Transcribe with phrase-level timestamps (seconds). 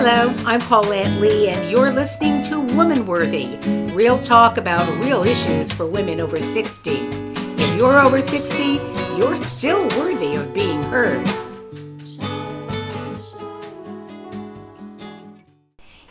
[0.00, 3.56] Hello, I'm Paulette Lee, and you're listening to Woman Worthy,
[3.92, 6.90] real talk about real issues for women over 60.
[6.92, 8.74] If you're over 60,
[9.16, 11.26] you're still worthy of being heard.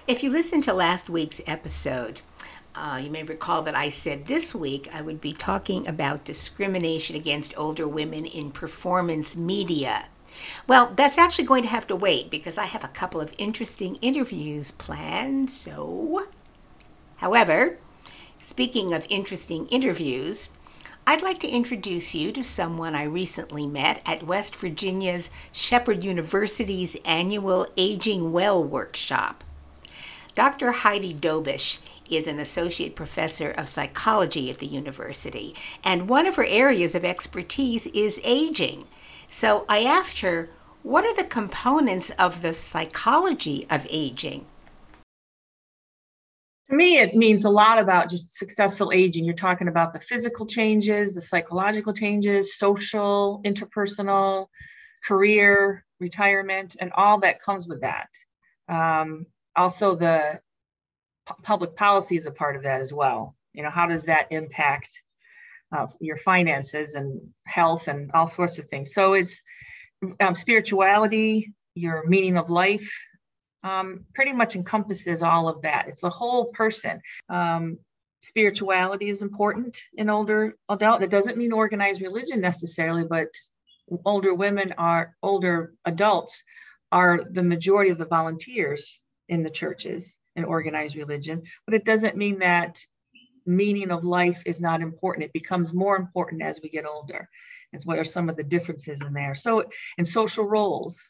[0.05, 2.19] If you listened to last week's episode,
[2.75, 7.15] uh, you may recall that I said this week I would be talking about discrimination
[7.15, 10.07] against older women in performance media.
[10.67, 13.95] Well, that's actually going to have to wait because I have a couple of interesting
[13.97, 15.49] interviews planned.
[15.49, 16.27] So,
[17.17, 17.77] however,
[18.39, 20.49] speaking of interesting interviews,
[21.09, 26.97] I'd like to introduce you to someone I recently met at West Virginia's Shepherd University's
[27.05, 29.45] annual Aging Well workshop.
[30.35, 30.71] Dr.
[30.71, 31.79] Heidi Dobish
[32.09, 37.05] is an associate professor of psychology at the university, and one of her areas of
[37.05, 38.83] expertise is aging.
[39.29, 40.49] So I asked her,
[40.83, 44.45] what are the components of the psychology of aging?
[46.69, 49.25] To me, it means a lot about just successful aging.
[49.25, 54.47] You're talking about the physical changes, the psychological changes, social, interpersonal,
[55.05, 58.09] career, retirement, and all that comes with that.
[58.67, 59.25] Um,
[59.55, 60.41] also, the
[61.27, 63.35] p- public policy is a part of that as well.
[63.53, 65.01] You know, how does that impact
[65.75, 68.93] uh, your finances and health and all sorts of things.
[68.93, 69.41] So it's
[70.19, 72.89] um, spirituality, your meaning of life,
[73.63, 75.87] um, pretty much encompasses all of that.
[75.87, 77.01] It's the whole person.
[77.29, 77.79] Um,
[78.21, 81.03] spirituality is important in older adult.
[81.03, 83.29] It doesn't mean organized religion necessarily, but
[84.05, 86.43] older women are older adults
[86.91, 91.43] are the majority of the volunteers in the churches in organized religion.
[91.65, 92.79] But it doesn't mean that
[93.47, 95.25] meaning of life is not important.
[95.25, 97.29] It becomes more important as we get older.
[97.73, 99.35] And what are some of the differences in there?
[99.35, 99.65] So,
[99.97, 101.09] in social roles,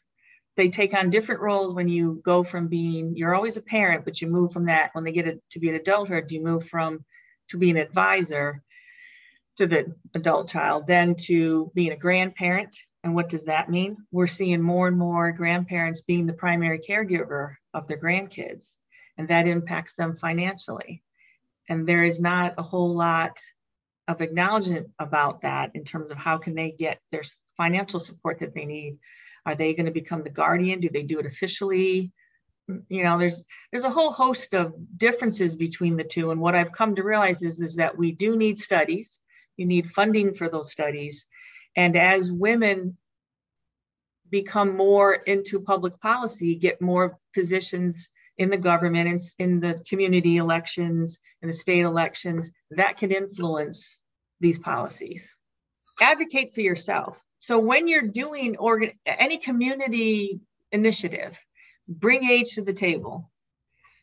[0.56, 4.20] they take on different roles when you go from being, you're always a parent, but
[4.20, 4.90] you move from that.
[4.92, 7.04] When they get a, to be an adulthood, you move from
[7.50, 8.62] to be an advisor
[9.56, 12.76] to the adult child, then to being a grandparent.
[13.04, 13.96] And what does that mean?
[14.10, 18.74] We're seeing more and more grandparents being the primary caregiver of their grandkids,
[19.16, 21.02] and that impacts them financially
[21.68, 23.38] and there is not a whole lot
[24.06, 27.22] of acknowledgement about that in terms of how can they get their
[27.56, 28.98] financial support that they need?
[29.44, 30.80] Are they going to become the guardian?
[30.80, 32.12] Do they do it officially?
[32.70, 36.30] Mm, you know there's there's a whole host of differences between the two.
[36.30, 39.20] And what i've come to realize is is that we do need studies.
[39.56, 41.26] You need funding for those studies.
[41.76, 42.96] And as women
[44.30, 48.08] become more into public policy get more positions
[48.38, 53.98] in the government, in, in the community elections, in the state elections, that can influence
[54.40, 55.34] these policies.
[56.00, 57.22] Advocate for yourself.
[57.40, 60.40] So when you're doing organ, any community
[60.72, 61.38] initiative,
[61.88, 63.30] bring age to the table.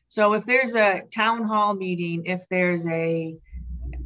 [0.08, 3.38] So if there's a town hall meeting, if there's a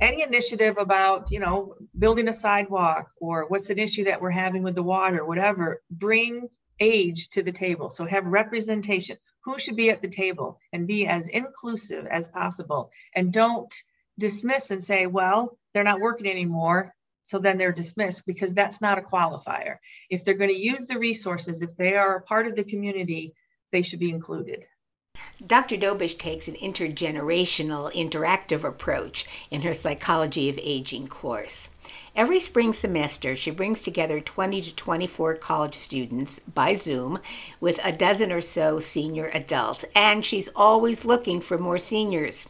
[0.01, 4.63] any initiative about you know building a sidewalk or what's an issue that we're having
[4.63, 6.47] with the water whatever bring
[6.79, 9.17] age to the table so have representation
[9.49, 13.73] who should be at the table and be as inclusive as possible and don't
[14.17, 16.93] dismiss and say well they're not working anymore
[17.23, 19.77] so then they're dismissed because that's not a qualifier
[20.09, 23.33] if they're going to use the resources if they are a part of the community
[23.71, 24.65] they should be included
[25.45, 25.77] Dr.
[25.77, 31.69] Dobish takes an intergenerational interactive approach in her Psychology of Aging course.
[32.15, 37.19] Every spring semester, she brings together 20 to 24 college students by Zoom
[37.59, 42.47] with a dozen or so senior adults, and she's always looking for more seniors.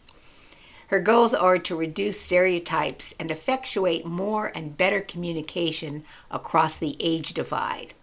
[0.88, 7.34] Her goals are to reduce stereotypes and effectuate more and better communication across the age
[7.34, 7.94] divide.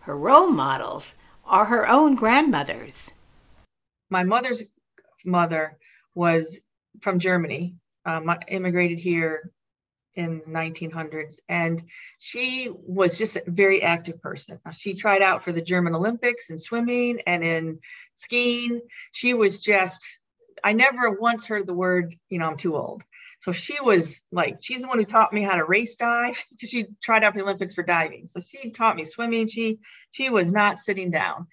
[0.00, 3.12] Her role models are her own grandmothers.
[4.08, 4.62] My mother's
[5.24, 5.76] mother
[6.14, 6.58] was
[7.00, 7.74] from Germany,
[8.06, 9.52] um, immigrated here
[10.14, 11.82] in the 1900s and
[12.18, 14.58] she was just a very active person.
[14.72, 17.78] She tried out for the german olympics in swimming and in
[18.14, 18.80] skiing.
[19.12, 20.08] She was just
[20.62, 23.02] i never once heard the word you know i'm too old.
[23.42, 26.70] So she was like she's the one who taught me how to race dive because
[26.70, 28.26] she tried out for the olympics for diving.
[28.26, 29.46] So she taught me swimming.
[29.46, 29.78] She
[30.10, 31.46] she was not sitting down.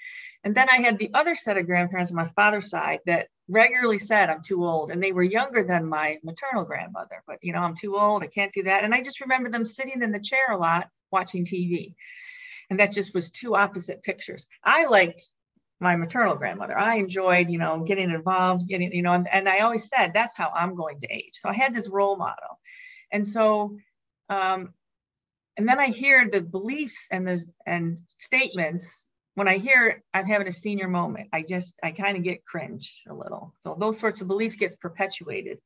[0.44, 4.00] And then I had the other set of grandparents on my father's side that regularly
[4.00, 4.92] said I'm too old.
[4.92, 8.28] And they were younger than my maternal grandmother, but you know, I'm too old, I
[8.28, 8.84] can't do that.
[8.84, 11.96] And I just remember them sitting in the chair a lot watching TV.
[12.70, 14.46] And that just was two opposite pictures.
[14.64, 15.22] I liked
[15.80, 16.78] my maternal grandmother.
[16.78, 20.36] I enjoyed, you know, getting involved, getting, you know, and, and I always said that's
[20.36, 21.34] how I'm going to age.
[21.34, 22.60] So I had this role model.
[23.12, 23.78] And so
[24.30, 24.74] um,
[25.58, 29.06] and then I hear the beliefs and the and statements
[29.38, 33.04] when I hear I'm having a senior moment, I just, I kind of get cringe
[33.08, 33.54] a little.
[33.58, 35.60] So those sorts of beliefs gets perpetuated.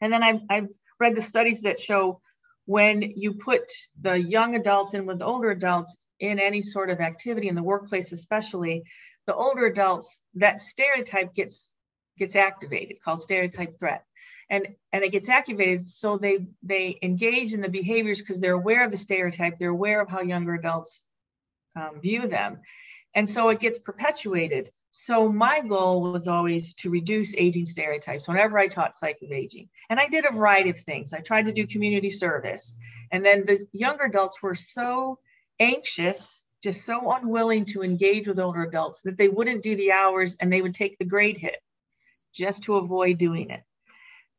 [0.00, 2.22] And then I've, I've read the studies that show
[2.64, 3.60] when you put
[4.00, 7.62] the young adults in with the older adults in any sort of activity in the
[7.62, 8.84] workplace, especially
[9.26, 11.70] the older adults, that stereotype gets
[12.18, 14.04] gets activated called stereotype threat
[14.48, 18.84] and and it gets activated so they they engage in the behaviors because they're aware
[18.84, 21.02] of the stereotype they're aware of how younger adults
[21.76, 22.60] um, view them
[23.14, 28.58] and so it gets perpetuated so my goal was always to reduce aging stereotypes whenever
[28.58, 31.52] i taught psych of aging and i did a variety of things i tried to
[31.52, 32.76] do community service
[33.10, 35.18] and then the younger adults were so
[35.58, 40.36] anxious just so unwilling to engage with older adults that they wouldn't do the hours
[40.40, 41.56] and they would take the grade hit
[42.34, 43.62] just to avoid doing it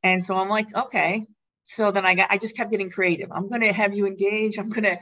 [0.03, 1.25] and so I'm like, okay.
[1.67, 3.31] So then I got, I just kept getting creative.
[3.31, 4.59] I'm going to have you engage.
[4.59, 4.99] I'm going to,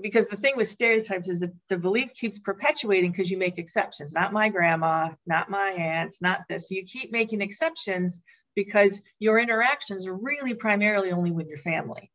[0.00, 4.12] because the thing with stereotypes is that the belief keeps perpetuating because you make exceptions.
[4.12, 6.70] Not my grandma, not my aunt, not this.
[6.70, 8.22] You keep making exceptions
[8.54, 12.10] because your interactions are really primarily only with your family.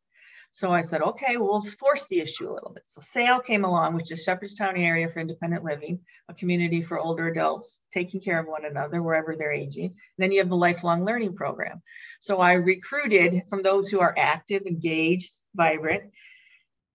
[0.50, 2.84] So I said, okay, well, let's force the issue a little bit.
[2.86, 7.28] So SAIL came along, which is Shepherdstown Area for Independent Living, a community for older
[7.28, 9.84] adults taking care of one another wherever they're aging.
[9.84, 11.82] And then you have the lifelong learning program.
[12.20, 16.04] So I recruited from those who are active, engaged, vibrant,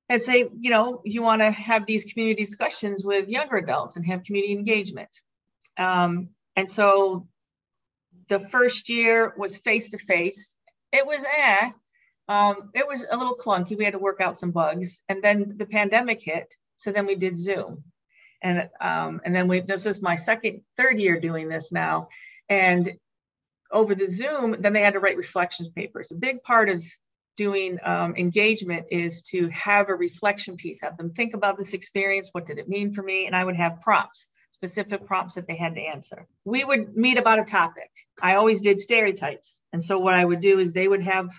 [0.09, 4.05] and say, you know, you want to have these community discussions with younger adults and
[4.05, 5.09] have community engagement.
[5.77, 7.27] Um, and so
[8.29, 10.55] the first year was face to face.
[10.91, 11.71] It was eh,
[12.27, 13.77] um, it was a little clunky.
[13.77, 16.53] We had to work out some bugs, and then the pandemic hit.
[16.77, 17.83] So then we did Zoom,
[18.41, 19.61] and um, and then we.
[19.61, 22.09] This is my second, third year doing this now,
[22.47, 22.93] and
[23.71, 26.11] over the Zoom, then they had to write reflections papers.
[26.11, 26.85] A big part of
[27.35, 32.29] doing um, engagement is to have a reflection piece, have them think about this experience.
[32.31, 33.25] What did it mean for me?
[33.25, 36.27] And I would have prompts, specific prompts that they had to answer.
[36.45, 37.89] We would meet about a topic.
[38.21, 39.59] I always did stereotypes.
[39.71, 41.29] And so what I would do is they would have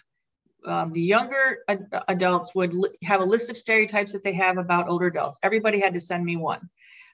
[0.67, 4.59] um, the younger ad- adults would li- have a list of stereotypes that they have
[4.59, 5.39] about older adults.
[5.43, 6.71] Everybody had to send me one.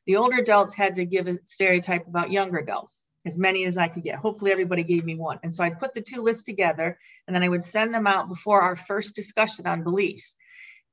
[0.06, 3.88] The older adults had to give a stereotype about younger adults, as many as I
[3.88, 4.16] could get.
[4.16, 5.38] Hopefully, everybody gave me one.
[5.42, 8.28] And so I put the two lists together and then I would send them out
[8.28, 10.36] before our first discussion on beliefs.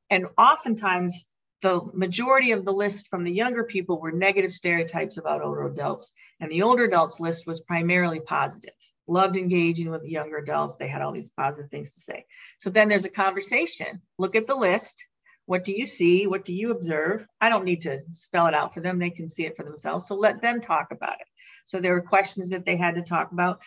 [0.09, 1.25] And oftentimes,
[1.62, 6.12] the majority of the list from the younger people were negative stereotypes about older adults,
[6.39, 8.73] and the older adults list was primarily positive
[9.07, 10.75] loved engaging with the younger adults.
[10.75, 12.25] They had all these positive things to say.
[12.59, 14.01] So then there's a conversation.
[14.19, 15.06] Look at the list.
[15.45, 16.27] What do you see?
[16.27, 17.25] What do you observe?
[17.39, 19.00] I don't need to spell it out for them.
[19.00, 20.07] They can see it for themselves.
[20.07, 21.27] So let them talk about it.
[21.68, 23.60] So there were questions that they had to talk about,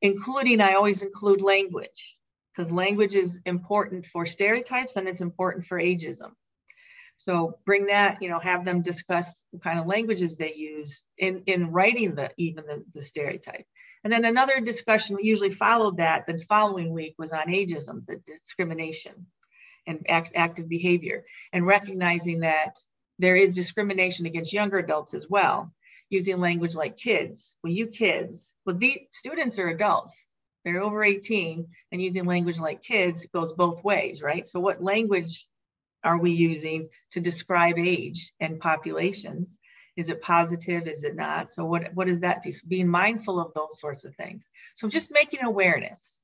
[0.00, 2.16] including, I always include language
[2.54, 6.32] because language is important for stereotypes and it's important for ageism.
[7.16, 11.44] So bring that, you know, have them discuss the kind of languages they use in,
[11.46, 13.64] in writing the even the, the stereotype.
[14.04, 19.26] And then another discussion usually followed that the following week was on ageism, the discrimination
[19.86, 21.24] and act, active behavior,
[21.54, 22.76] and recognizing that
[23.18, 25.72] there is discrimination against younger adults as well,
[26.10, 27.54] using language like kids.
[27.62, 30.26] Well, you kids, well, the students are adults,
[30.64, 34.46] they're over 18, and using language like kids goes both ways, right?
[34.46, 35.46] So, what language
[36.06, 39.56] are we using to describe age and populations?
[39.96, 40.86] Is it positive?
[40.86, 41.50] Is it not?
[41.50, 42.52] So what, what does that do?
[42.52, 44.50] So being mindful of those sorts of things.
[44.74, 46.18] So just making awareness.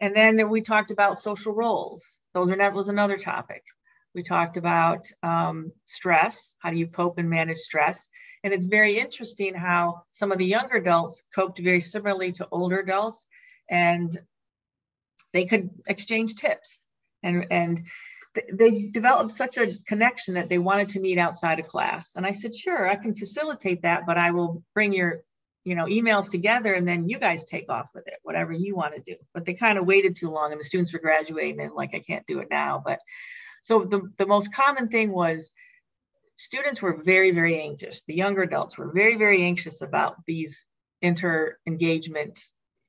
[0.00, 2.06] And then we talked about social roles.
[2.34, 3.64] Those are that was another topic.
[4.14, 6.54] We talked about um, stress.
[6.58, 8.08] How do you cope and manage stress?
[8.42, 12.78] And it's very interesting how some of the younger adults coped very similarly to older
[12.78, 13.26] adults,
[13.68, 14.16] and
[15.32, 16.86] they could exchange tips.
[17.22, 17.84] And and
[18.52, 22.14] they developed such a connection that they wanted to meet outside of class.
[22.14, 25.22] And I said, sure, I can facilitate that, but I will bring your,
[25.64, 28.94] you know, emails together and then you guys take off with it, whatever you want
[28.94, 29.16] to do.
[29.34, 32.00] But they kind of waited too long and the students were graduating and like, I
[32.00, 32.80] can't do it now.
[32.84, 33.00] But
[33.62, 35.52] so the, the most common thing was
[36.36, 38.04] students were very, very anxious.
[38.04, 40.64] The younger adults were very, very anxious about these
[41.02, 42.40] inter engagement,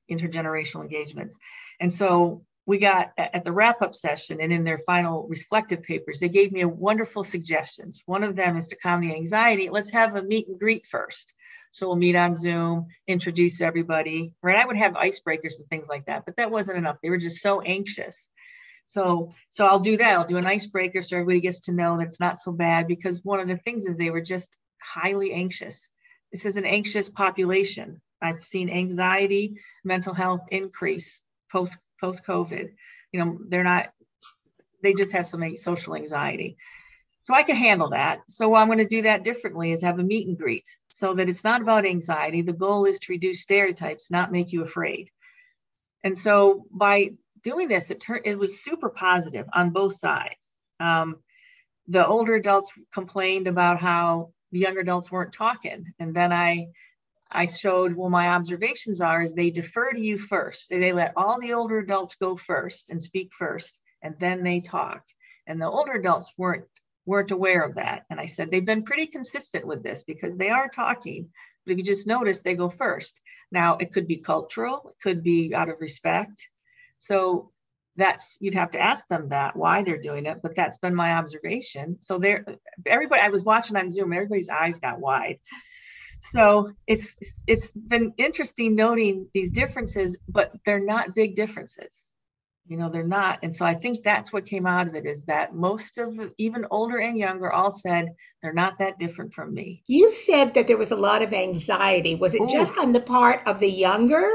[0.10, 1.38] intergenerational engagements.
[1.80, 6.20] And so we got at the wrap up session and in their final reflective papers,
[6.20, 8.02] they gave me a wonderful suggestions.
[8.06, 9.70] One of them is to calm the anxiety.
[9.70, 11.34] Let's have a meet and greet first.
[11.72, 14.34] So we'll meet on Zoom, introduce everybody.
[14.44, 14.58] Right.
[14.58, 16.98] I would have icebreakers and things like that, but that wasn't enough.
[17.02, 18.30] They were just so anxious.
[18.90, 20.16] So, so I'll do that.
[20.16, 23.40] I'll do an icebreaker so everybody gets to know that's not so bad because one
[23.40, 25.88] of the things is they were just highly anxious.
[26.32, 28.02] This is an anxious population.
[28.20, 32.72] I've seen anxiety, mental health increase post post COVID.
[33.12, 33.90] You know, they're not,
[34.82, 36.58] they just have some social anxiety.
[37.26, 38.22] So I can handle that.
[38.28, 41.30] So I'm going to do that differently is have a meet and greet so that
[41.30, 42.42] it's not about anxiety.
[42.42, 45.12] The goal is to reduce stereotypes, not make you afraid.
[46.04, 47.12] And so by
[47.44, 50.48] doing this, it turned it was super positive on both sides.
[50.80, 51.18] Um,
[51.88, 56.68] the older adults complained about how the younger adults weren't talking, and then I
[57.32, 60.70] I showed well my observations are is they defer to you first.
[60.70, 65.04] They let all the older adults go first and speak first, and then they talk.
[65.46, 66.66] And the older adults weren't
[67.06, 68.06] weren't aware of that.
[68.10, 71.30] And I said they've been pretty consistent with this because they are talking,
[71.66, 73.20] but if you just notice, they go first.
[73.52, 76.48] Now it could be cultural, it could be out of respect.
[77.00, 77.52] So
[77.96, 81.14] that's you'd have to ask them that why they're doing it, but that's been my
[81.14, 81.98] observation.
[82.00, 82.46] So there,
[82.86, 85.40] everybody I was watching on Zoom, everybody's eyes got wide.
[86.34, 87.12] So it's
[87.48, 92.10] it's been interesting noting these differences, but they're not big differences
[92.70, 95.24] you know they're not and so i think that's what came out of it is
[95.24, 98.10] that most of the even older and younger all said
[98.42, 102.16] they're not that different from me you said that there was a lot of anxiety
[102.16, 102.50] was it Ooh.
[102.50, 104.26] just on the part of the younger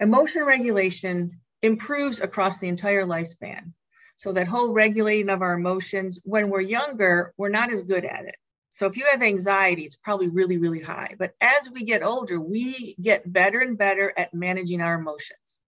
[0.00, 3.72] emotion regulation improves across the entire lifespan.
[4.16, 8.24] So that whole regulating of our emotions when we're younger we're not as good at
[8.26, 8.36] it.
[8.70, 11.14] So if you have anxiety it's probably really really high.
[11.18, 15.60] But as we get older we get better and better at managing our emotions.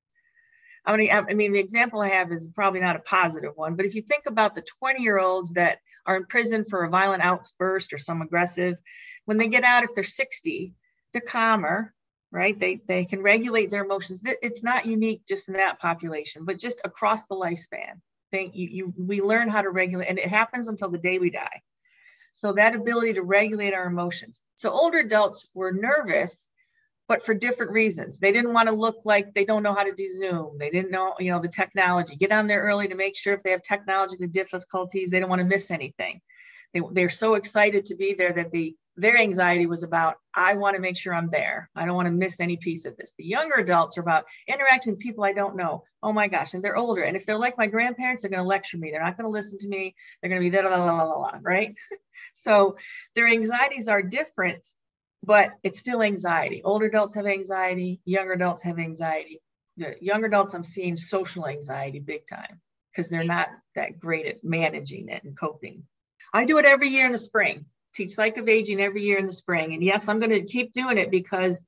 [0.87, 3.87] I mean, I mean, the example I have is probably not a positive one, but
[3.87, 7.23] if you think about the 20 year olds that are in prison for a violent
[7.23, 8.77] outburst or some aggressive,
[9.25, 10.75] when they get out, if they're 60,
[11.13, 11.94] they're calmer,
[12.35, 12.59] right?
[12.59, 14.21] They, they can regulate their emotions.
[14.25, 18.01] It's not unique just in that population, but just across the lifespan.
[18.33, 21.31] They, you, you, we learn how to regulate, and it happens until the day we
[21.31, 21.63] die.
[22.35, 24.43] So that ability to regulate our emotions.
[24.57, 26.49] So older adults were nervous
[27.07, 28.19] but for different reasons.
[28.19, 30.57] They didn't want to look like they don't know how to do Zoom.
[30.59, 32.17] They didn't know, you know, the technology.
[32.17, 35.41] Get on there early to make sure if they have technological difficulties, they don't want
[35.41, 36.21] to miss anything.
[36.73, 40.77] They, they're so excited to be there that the their anxiety was about, I want
[40.77, 41.69] to make sure I'm there.
[41.75, 43.13] I don't want to miss any piece of this.
[43.19, 45.85] The younger adults are about interacting with people I don't know.
[46.03, 47.03] Oh my gosh, and they're older.
[47.03, 48.91] And if they're like my grandparents, they're going to lecture me.
[48.91, 49.95] They're not going to listen to me.
[50.21, 51.75] They're going to be da la la la la, right?
[52.35, 52.77] so
[53.15, 54.65] their anxieties are different
[55.25, 56.63] but it's still anxiety.
[56.65, 59.41] Older adults have anxiety, younger adults have anxiety.
[59.77, 62.61] The younger adults, I'm seeing social anxiety big time
[62.93, 65.85] because they're not that great at managing it and coping.
[66.33, 69.27] I do it every year in the spring, teach psych of aging every year in
[69.27, 69.73] the spring.
[69.73, 71.63] And yes, I'm going to keep doing it because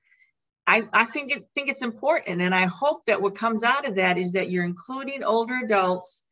[0.67, 2.43] I, I think it, think it's important.
[2.43, 6.23] And I hope that what comes out of that is that you're including older adults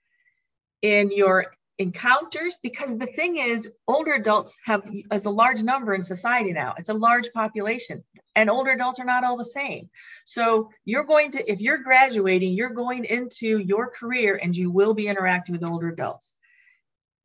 [0.83, 1.47] in your
[1.79, 6.73] encounters because the thing is older adults have as a large number in society now
[6.79, 8.05] it's a large population
[8.37, 9.91] and older adults are not all the same
[10.25, 14.95] so you're going to if you're graduating you're going into your career and you will
[14.95, 16.37] be interacting with older adults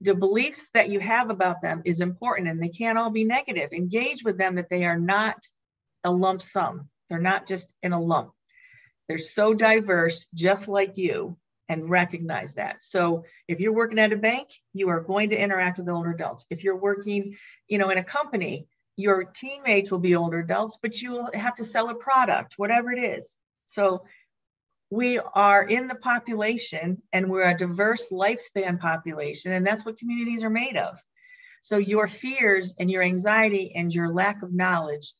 [0.01, 3.71] the beliefs that you have about them is important and they can't all be negative
[3.73, 5.37] engage with them that they are not
[6.03, 8.31] a lump sum they're not just in a lump
[9.07, 11.35] they're so diverse just like you
[11.69, 12.81] and recognize that.
[12.83, 16.43] So if you're working at a bank, you are going to interact with older adults.
[16.49, 17.37] If you're working,
[17.67, 21.55] you know, in a company, your teammates will be older adults, but you will have
[21.55, 23.37] to sell a product, whatever it is.
[23.67, 24.03] So
[24.89, 30.43] we are in the population and we're a diverse lifespan population, and that's what communities
[30.43, 30.99] are made of.
[31.61, 35.13] So your fears and your anxiety and your lack of knowledge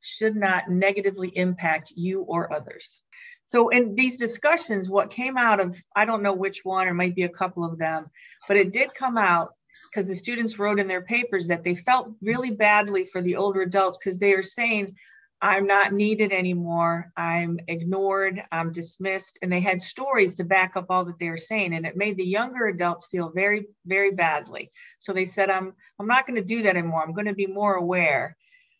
[0.00, 3.00] should not negatively impact you or others.
[3.46, 7.14] So in these discussions, what came out of, I don't know which one, or might
[7.14, 8.06] be a couple of them,
[8.48, 9.52] but it did come out
[9.90, 13.62] because the students wrote in their papers that they felt really badly for the older
[13.62, 14.96] adults because they are saying,
[15.44, 17.12] I'm not needed anymore.
[17.18, 18.42] I'm ignored.
[18.50, 19.38] I'm dismissed.
[19.42, 21.74] And they had stories to back up all that they were saying.
[21.74, 24.72] And it made the younger adults feel very, very badly.
[25.00, 27.02] So they said, I'm, I'm not going to do that anymore.
[27.02, 28.38] I'm going to be more aware.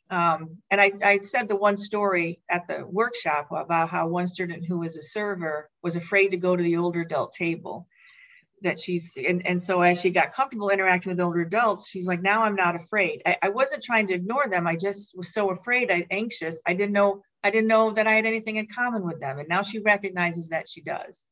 [0.08, 4.64] Um, and I, I said the one story at the workshop about how one student
[4.64, 7.88] who was a server was afraid to go to the older adult table
[8.64, 12.22] that she's and, and so as she got comfortable interacting with older adults she's like
[12.22, 13.22] now i'm not afraid.
[13.24, 14.66] I, I wasn't trying to ignore them.
[14.66, 16.60] I just was so afraid i anxious.
[16.66, 19.38] I didn't know i didn't know that i had anything in common with them.
[19.38, 21.24] And now she recognizes that she does.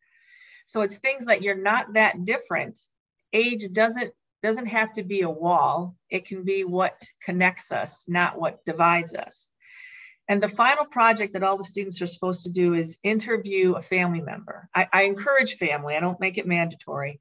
[0.66, 2.78] So it's things like you're not that different.
[3.32, 4.12] Age doesn't
[4.42, 5.96] doesn't have to be a wall.
[6.10, 9.48] It can be what connects us, not what divides us.
[10.28, 13.82] And the final project that all the students are supposed to do is interview a
[13.82, 14.68] family member.
[14.74, 17.20] I, I, encourage family, I don't make it mandatory,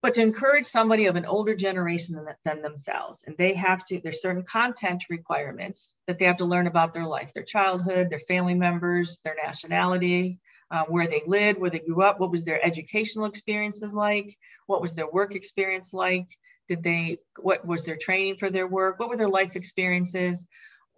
[0.00, 3.24] but to encourage somebody of an older generation than, than themselves.
[3.26, 7.06] And they have to, there's certain content requirements that they have to learn about their
[7.06, 12.02] life, their childhood, their family members, their nationality, uh, where they lived, where they grew
[12.02, 14.36] up, what was their educational experiences like,
[14.66, 16.26] what was their work experience like,
[16.68, 20.46] did they, what was their training for their work, what were their life experiences,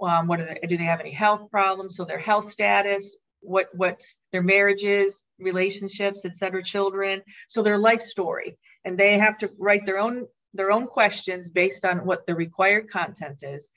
[0.03, 3.69] um, what are they, do they have any health problems, so their health status, what
[3.75, 9.87] what's their marriages, relationships, etc., children, so their life story, and they have to write
[9.87, 13.71] their own their own questions based on what the required content is.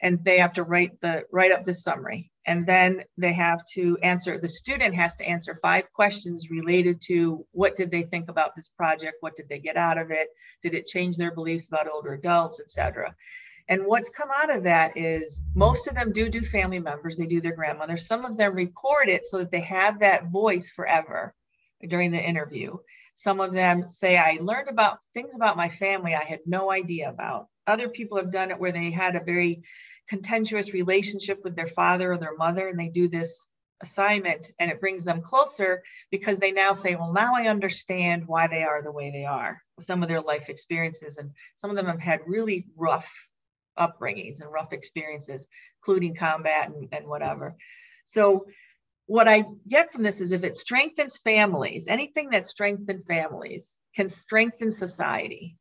[0.00, 2.30] And they have to write the write up the summary.
[2.46, 7.46] And then they have to answer the student has to answer five questions related to
[7.52, 9.16] what did they think about this project?
[9.20, 10.28] What did they get out of it?
[10.62, 13.14] Did it change their beliefs about older adults etc
[13.68, 17.26] and what's come out of that is most of them do do family members they
[17.26, 17.96] do their grandmother.
[17.96, 21.34] Some of them record it so that they have that voice forever
[21.86, 22.76] during the interview.
[23.14, 27.08] Some of them say i learned about things about my family i had no idea
[27.08, 27.48] about.
[27.66, 29.62] Other people have done it where they had a very
[30.08, 33.46] contentious relationship with their father or their mother and they do this
[33.80, 38.46] assignment and it brings them closer because they now say well now i understand why
[38.46, 41.16] they are the way they are some of their life experiences.
[41.16, 43.10] And some of them have had really rough
[43.78, 45.46] upbringings and rough experiences
[45.80, 47.56] including combat and, and whatever.
[48.06, 48.46] So
[49.06, 54.08] what i get from this is if it strengthens families anything that strengthens families can
[54.08, 55.56] strengthen society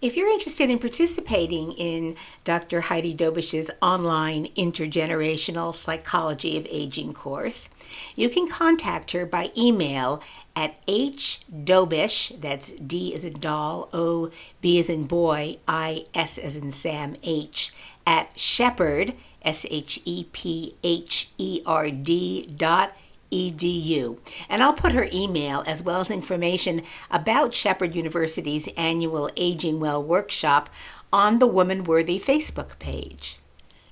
[0.00, 2.14] if you're interested in participating in
[2.44, 2.82] Dr.
[2.82, 7.68] Heidi Dobish's online intergenerational psychology of aging course,
[8.14, 10.22] you can contact her by email
[10.54, 16.56] at hdobish, that's D as in doll, O, B as in boy, I, S as
[16.56, 17.72] in Sam, H,
[18.06, 22.96] at shepherd, S H E P H E R D dot
[23.30, 24.18] edu.
[24.48, 30.02] And I'll put her email as well as information about Shepherd University's annual Aging Well
[30.02, 30.70] workshop
[31.12, 33.38] on the Woman Worthy Facebook page.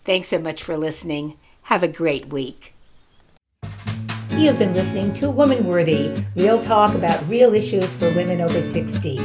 [0.05, 1.39] Thanks so much for listening.
[1.63, 2.75] Have a great week.
[4.31, 8.61] You have been listening to Woman Worthy, real talk about real issues for women over
[8.61, 9.17] 60.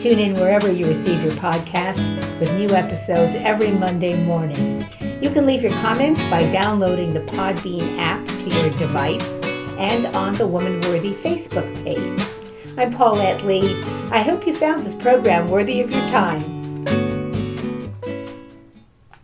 [0.00, 4.80] Tune in wherever you receive your podcasts with new episodes every Monday morning.
[5.22, 9.37] You can leave your comments by downloading the Podbean app to your device
[9.78, 12.20] and on the Woman Worthy Facebook page.
[12.76, 13.82] I'm Paulette Lee.
[14.10, 17.17] I hope you found this program worthy of your time.